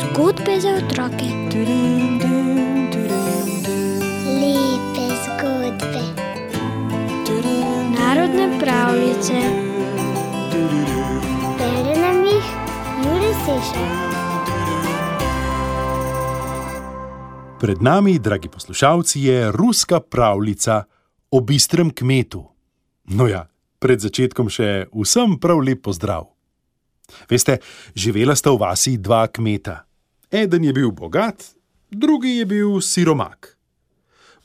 Zgodbe 0.00 0.60
za 0.60 0.68
otroke. 0.68 1.26
Lepe 4.40 5.06
zgodbe. 5.24 6.02
Narodne 7.98 8.58
pravljice. 8.60 9.32
Bere 11.58 12.00
nam 12.00 12.24
jih 12.24 12.44
Juri 13.04 13.34
Sešer. 13.44 13.86
Pred 17.60 17.82
nami, 17.82 18.18
dragi 18.18 18.48
poslušalci, 18.48 19.20
je 19.20 19.52
ruska 19.52 20.00
pravljica 20.00 20.84
o 21.30 21.40
bistrem 21.40 21.90
kmetu. 21.90 22.44
No 23.04 23.26
ja, 23.26 23.46
pred 23.78 24.00
začetkom 24.00 24.48
še 24.52 24.86
vsem 24.94 25.36
prav 25.40 25.60
lep 25.62 25.84
pozdrav. 25.86 26.30
Veste, 27.30 27.60
živela 27.94 28.34
sta 28.36 28.50
v 28.50 28.60
vasi 28.60 28.96
dva 28.98 29.26
kmeta. 29.28 29.84
Eden 30.30 30.64
je 30.64 30.72
bil 30.72 30.90
bogat, 30.90 31.54
drugi 31.90 32.38
je 32.40 32.46
bil 32.46 32.80
siromak. 32.80 33.56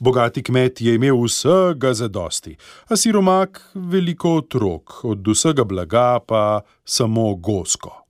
Bogati 0.02 0.42
kmet 0.42 0.80
je 0.80 0.94
imel 0.94 1.14
vsega 1.22 1.94
za 1.94 2.08
dosti, 2.08 2.56
a 2.90 2.96
siromak 2.96 3.60
veliko 3.74 4.36
otrok, 4.42 5.04
od 5.04 5.26
vsega 5.26 5.64
blaga 5.64 6.18
pa 6.26 6.62
samo 6.84 7.34
gosko. 7.34 8.02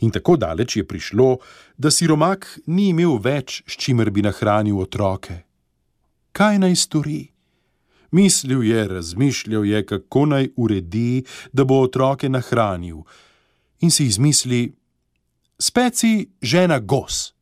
In 0.00 0.10
tako 0.10 0.36
daleč 0.36 0.76
je 0.76 0.84
prišlo, 0.88 1.36
da 1.76 1.90
siromak 1.90 2.48
ni 2.66 2.88
imel 2.88 3.18
več, 3.20 3.62
s 3.66 3.76
čimer 3.76 4.10
bi 4.10 4.24
nahranil 4.24 4.80
otroke. 4.80 5.42
Kaj 6.32 6.58
naj 6.64 6.76
stori? 6.76 7.20
Mislil 8.10 8.64
je, 8.64 8.88
razmišljal 8.88 9.64
je, 9.64 9.86
kako 9.86 10.26
naj 10.26 10.48
uredi, 10.56 11.24
da 11.52 11.64
bo 11.64 11.80
otroke 11.82 12.28
nahranil, 12.28 13.02
in 13.80 13.90
si 13.90 14.06
izmisli: 14.06 14.74
Speci 15.58 16.28
žena 16.42 16.78
gos. 16.78 17.32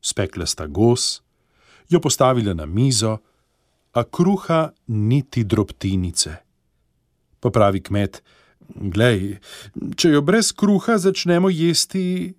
Spekla 0.00 0.46
sta 0.46 0.66
gos, 0.66 1.22
jo 1.88 2.00
postavila 2.00 2.54
na 2.54 2.66
mizo, 2.66 3.18
a 3.92 4.04
kruha 4.04 4.70
niti 4.86 5.44
drobtinice. 5.44 6.36
Pa 7.40 7.50
pravi 7.50 7.80
kmet: 7.82 8.22
Glej, 8.74 9.38
če 9.96 10.10
jo 10.10 10.22
brez 10.26 10.50
kruha 10.52 10.98
začnemo 10.98 11.48
jesti, 11.50 12.34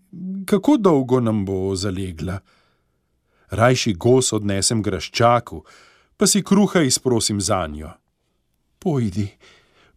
kako 0.45 0.77
dolgo 0.77 1.19
nam 1.23 1.45
bo 1.45 1.75
zalegla? 1.75 2.39
Rajši 3.49 3.93
gos 3.95 4.33
odnesem 4.35 4.81
graščaku, 4.83 5.61
pa 6.17 6.27
si 6.27 6.43
kruha 6.43 6.81
izprosim 6.81 7.41
za 7.41 7.67
njo. 7.67 7.91
Pojdi, 8.79 9.27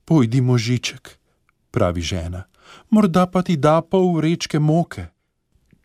pojdi, 0.05 0.41
možiček, 0.41 1.19
pravi 1.71 2.01
žena, 2.01 2.45
morda 2.91 3.27
pa 3.27 3.43
ti 3.43 3.57
da 3.57 3.81
pol 3.81 4.15
vrečke 4.17 4.59
moke. 4.59 5.07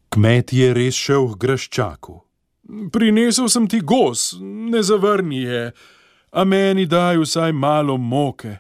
Kmet 0.10 0.54
je 0.54 0.74
res 0.74 0.96
šel 0.96 1.34
k 1.34 1.40
graščaku. 1.40 2.20
Prinesel 2.92 3.50
sem 3.50 3.68
ti 3.68 3.80
gos, 3.82 4.34
ne 4.42 4.84
zavrni 4.84 5.42
je, 5.44 5.72
a 6.32 6.44
meni 6.44 6.86
daj 6.86 7.20
vsaj 7.22 7.52
malo 7.52 7.98
moke. 7.98 8.58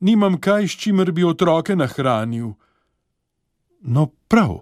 Nimam 0.00 0.40
kaj, 0.40 0.66
s 0.68 0.76
čimer 0.82 1.12
bi 1.12 1.24
otroke 1.24 1.76
nahranil. 1.76 2.52
No, 3.82 4.06
prav, 4.28 4.60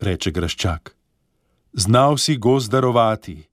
reče 0.00 0.32
graščak. 0.32 0.94
Znal 1.72 2.16
si 2.18 2.36
gos 2.36 2.68
darovati, 2.68 3.49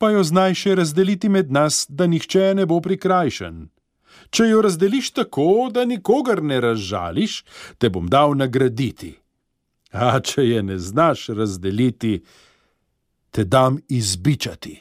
pa 0.00 0.08
jo 0.14 0.22
znaj 0.24 0.54
še 0.56 0.74
razdeliti 0.80 1.28
med 1.28 1.50
nas, 1.52 1.84
da 1.88 2.06
nihče 2.08 2.54
ne 2.56 2.64
bo 2.66 2.80
prikrajšan. 2.80 3.66
Če 4.32 4.46
jo 4.48 4.60
razdeliš 4.64 5.10
tako, 5.18 5.68
da 5.74 5.84
nikogar 5.84 6.40
ne 6.42 6.60
razžališ, 6.64 7.42
te 7.78 7.90
bom 7.92 8.06
dal 8.08 8.32
nagraditi. 8.38 9.12
A 9.92 10.16
če 10.24 10.46
je 10.46 10.62
ne 10.62 10.78
znaš 10.78 11.26
razdeliti, 11.36 12.14
te 13.30 13.44
dam 13.44 13.76
izbičati. 13.92 14.78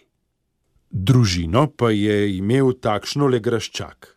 Družino 0.90 1.68
pa 1.68 1.92
je 1.92 2.38
imel 2.38 2.72
takšno 2.80 3.28
le 3.28 3.42
graščak. 3.44 4.14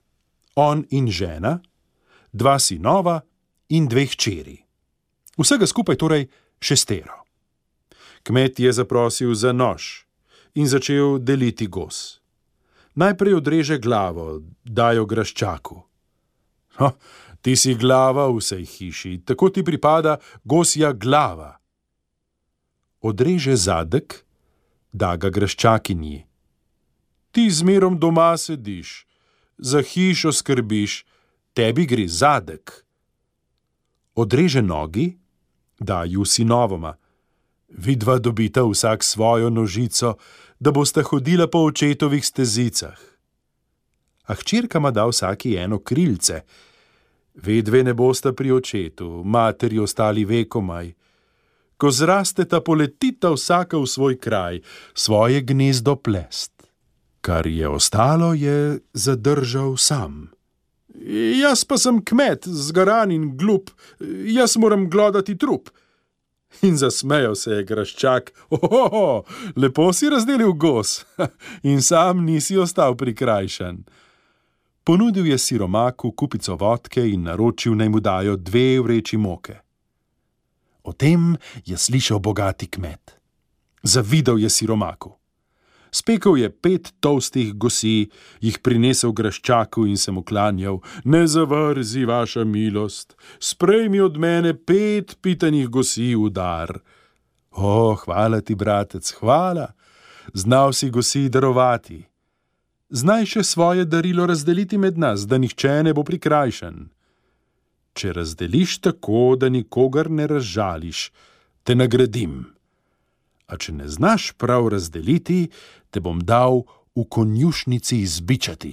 On 0.62 0.84
in 0.90 1.10
žena, 1.10 1.58
dva 2.32 2.58
sinova 2.62 3.19
in 3.74 3.90
dve 3.90 4.06
hčeri. 4.14 4.56
Vsega 5.40 5.66
skupaj 5.66 5.98
torej 5.98 6.28
šestero. 6.62 7.19
Kmet 8.22 8.60
je 8.60 8.72
zaprosil 8.72 9.34
za 9.34 9.52
nož 9.52 10.11
in 10.54 10.68
začel 10.68 11.18
deliti 11.18 11.66
gos. 11.66 12.20
Najprej 12.94 13.34
odreže 13.34 13.78
glavo, 13.78 14.42
dajo 14.64 15.06
graščaku. 15.06 15.78
Ho, 16.80 16.88
ti 17.40 17.56
si 17.56 17.74
glava 17.74 18.28
v 18.28 18.36
vsej 18.40 18.64
hiši, 18.68 19.12
tako 19.24 19.48
ti 19.48 19.64
pripada 19.64 20.18
gosja 20.44 20.92
glava. 20.92 21.56
Odreže 23.00 23.56
zadek, 23.56 24.20
da 24.92 25.16
ga 25.16 25.32
graščakinji. 25.32 26.26
Ti 27.32 27.48
zmerom 27.50 27.96
doma 27.98 28.36
sediš, 28.36 29.06
za 29.56 29.80
hišo 29.80 30.32
skrbiš, 30.32 31.04
tebi 31.56 31.86
gre 31.88 32.04
zadek. 32.08 32.84
Odreže 34.14 34.62
nogi, 34.62 35.16
da 35.80 36.04
ju 36.04 36.24
sinovoma. 36.24 36.94
Vidva 37.76 38.18
dobita 38.18 38.62
vsak 38.64 39.04
svojo 39.04 39.50
nožico, 39.50 40.16
da 40.60 40.70
bosta 40.70 41.02
hodila 41.02 41.46
po 41.46 41.58
očetovih 41.58 42.26
stezicah. 42.26 42.98
A 44.24 44.34
hčerkama 44.34 44.90
da 44.90 45.06
vsaki 45.06 45.56
eno 45.56 45.78
krilce. 45.78 46.40
Vedve 47.34 47.82
ne 47.82 47.94
bosta 47.94 48.32
pri 48.32 48.52
očetu, 48.52 49.22
materi 49.24 49.78
ostali 49.78 50.24
vekomaj. 50.24 50.92
Ko 51.76 51.90
zrasteta, 51.90 52.60
poletita 52.60 53.32
vsaka 53.32 53.78
v 53.78 53.86
svoj 53.86 54.18
kraj, 54.20 54.60
svoje 54.94 55.40
gnezdo 55.42 55.96
plest. 55.96 56.52
Kar 57.20 57.46
je 57.46 57.68
ostalo, 57.68 58.34
je 58.34 58.78
zadržal 58.92 59.76
sam. 59.76 60.30
Jaz 61.40 61.64
pa 61.64 61.78
sem 61.78 61.98
kmet, 62.04 62.46
zgaran 62.46 63.10
in 63.10 63.32
glup, 63.36 63.70
jaz 64.26 64.56
moram 64.56 64.90
glodati 64.90 65.38
trup. 65.38 65.70
In 66.62 66.76
zasmejal 66.76 67.34
se 67.34 67.50
je 67.50 67.64
graščak, 67.64 68.30
oho, 68.50 69.24
lepo 69.56 69.92
si 69.92 70.10
razdelil 70.12 70.52
gos, 70.52 71.04
in 71.70 71.82
sam 71.82 72.24
nisi 72.24 72.56
ostal 72.56 72.96
prikrajšan. 72.96 73.82
Ponudil 74.84 75.26
je 75.26 75.38
siromaku 75.38 76.12
kupico 76.12 76.56
vodke 76.56 77.04
in 77.08 77.22
naročil 77.22 77.76
naj 77.78 77.88
mu 77.88 78.00
dajo 78.00 78.36
dve 78.36 78.80
vreči 78.82 79.16
moke. 79.16 79.56
O 80.82 80.92
tem 80.92 81.36
je 81.64 81.78
slišal 81.78 82.18
bogati 82.18 82.66
kmet. 82.66 83.16
Zavidal 83.82 84.38
je 84.38 84.50
siromaku. 84.50 85.21
Spekel 85.92 86.38
je 86.41 86.48
pet 86.50 86.88
tolstih 87.04 87.53
gosi, 87.54 88.08
jih 88.41 88.58
prinesel 88.64 89.12
graščaku 89.12 89.84
in 89.86 89.98
se 90.00 90.12
mu 90.12 90.22
klanjal: 90.25 90.80
Ne 91.04 91.26
zavrzi 91.26 92.06
vaša 92.08 92.44
milost, 92.44 93.16
sprejmi 93.38 94.00
od 94.00 94.16
mene 94.16 94.54
pet 94.56 95.19
pitanih 95.20 95.69
gosi 95.69 96.14
v 96.16 96.31
dar. 96.31 96.78
O, 97.52 97.94
hvala 98.04 98.41
ti, 98.41 98.54
bratec, 98.54 99.12
hvala, 99.20 99.75
znal 100.32 100.72
si 100.72 100.88
gosi 100.91 101.28
darovati. 101.28 102.00
Znaj 102.88 103.28
še 103.34 103.42
svoje 103.44 103.84
darilo 103.84 104.25
razdeliti 104.26 104.78
med 104.78 104.98
nas, 104.98 105.26
da 105.28 105.36
nihče 105.38 105.82
ne 105.84 105.92
bo 105.92 106.04
prikrajšan. 106.08 106.88
Če 107.92 108.12
razdeliš 108.16 108.78
tako, 108.88 109.36
da 109.36 109.52
nikogar 109.52 110.08
ne 110.10 110.26
razžališ, 110.28 111.10
te 111.64 111.76
nagradim 111.76 112.41
a 113.52 113.58
če 113.60 113.74
ne 113.76 113.88
znaš 113.88 114.32
prav 114.40 114.70
razdeliti, 114.72 115.50
te 115.92 116.00
bom 116.00 116.22
dal 116.24 116.64
v 116.96 117.04
konjušnici 117.04 118.00
izbičati. 118.00 118.72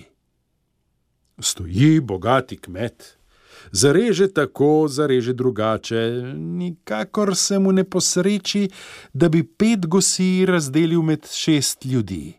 Stoji 1.39 1.99
bogati 1.99 2.57
kmet, 2.57 3.15
zareže 3.71 4.29
tako, 4.33 4.87
zareže 4.87 5.33
drugače, 5.33 6.01
nikakor 6.35 7.35
se 7.35 7.59
mu 7.59 7.71
ne 7.71 7.83
posreči, 7.83 8.69
da 9.13 9.29
bi 9.29 9.43
pet 9.43 9.87
gosi 9.87 10.45
razdelil 10.47 11.03
med 11.03 11.27
šest 11.31 11.85
ljudi. 11.85 12.33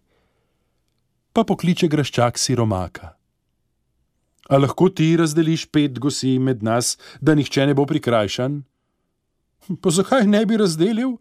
Pa 1.32 1.44
pokliče 1.44 1.88
graščak 1.88 2.38
siromaka. 2.38 3.14
A 4.50 4.58
lahko 4.58 4.88
ti 4.90 5.12
razdeliš 5.16 5.68
pet 5.70 5.98
gosi 6.02 6.38
med 6.42 6.64
nas, 6.66 6.96
da 7.20 7.36
nihče 7.38 7.68
ne 7.70 7.76
bo 7.78 7.86
prikrajšan? 7.86 8.62
Pa 9.80 9.92
zakaj 9.94 10.26
ne 10.26 10.42
bi 10.46 10.58
razdelil? 10.58 11.14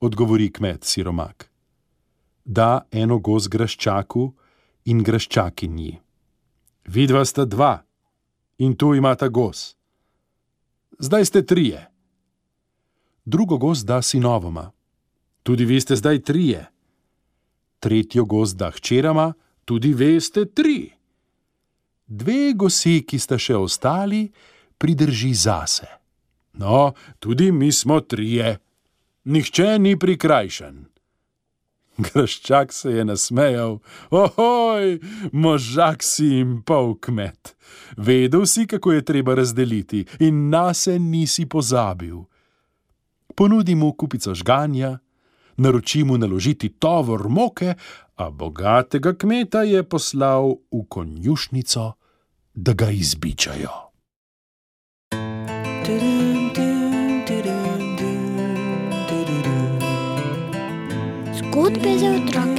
Odgovori 0.00 0.52
kmet 0.52 0.84
siromak. 0.84 1.50
Da 2.44 2.86
eno 2.90 3.18
goz 3.18 3.48
graščaku 3.48 4.32
in 4.84 5.02
graščakinji. 5.02 6.00
Vidva 6.86 7.24
sta 7.24 7.44
dva 7.44 7.82
in 8.58 8.76
tu 8.76 8.94
imata 8.94 9.28
goz. 9.28 9.74
Zdaj 10.98 11.24
ste 11.24 11.42
trije. 11.46 11.86
Drugo 13.24 13.58
goz 13.58 13.84
da 13.84 14.02
sinovoma. 14.02 14.70
Tudi 15.42 15.64
vi 15.64 15.80
ste 15.80 15.96
zdaj 15.96 16.22
trije. 16.22 16.66
Tretjo 17.80 18.24
goz 18.24 18.54
da 18.54 18.70
hčerama, 18.70 19.32
tudi 19.64 19.94
vi 19.94 20.20
ste 20.20 20.44
tri. 20.44 20.96
dve 22.06 22.52
gosi, 22.54 23.02
ki 23.02 23.18
sta 23.18 23.38
še 23.38 23.56
ostali, 23.58 24.26
pridrži 24.78 25.34
zase. 25.34 25.88
No, 26.56 26.94
tudi 27.20 27.50
mi 27.52 27.72
smo 27.72 28.00
trije, 28.00 28.56
nihče 29.26 29.78
ni 29.78 29.96
prikrajšan. 29.98 30.84
Graščak 31.96 32.72
se 32.72 32.90
je 32.92 33.04
nasmejal, 33.08 33.78
ohoj, 34.10 34.98
možak 35.32 36.02
si 36.04 36.26
jim 36.34 36.58
pol 36.62 36.94
kmet. 37.00 37.54
Vedel 37.96 38.44
si, 38.46 38.66
kako 38.66 38.92
je 38.92 39.04
treba 39.04 39.34
razdeliti, 39.34 40.04
in 40.20 40.50
nas 40.50 40.86
nisi 41.00 41.46
pozabil. 41.46 42.20
Ponudi 43.36 43.74
mu 43.74 43.92
kupico 43.92 44.34
žganja, 44.34 44.98
naroči 45.56 46.04
mu 46.04 46.18
naložiti 46.18 46.68
tovor 46.68 47.28
moke, 47.28 47.74
a 48.16 48.30
bogatega 48.30 49.14
kmeta 49.16 49.62
je 49.62 49.82
poslal 49.82 50.56
v 50.72 50.84
konjušnico, 50.88 51.92
da 52.54 52.72
ga 52.72 52.90
izbičajo. 52.90 53.86
Zgodbe 55.86 56.54
za 56.56 56.75
otroke. 61.56 61.76
Lepe 61.76 61.98
zgodbe. 61.98 62.55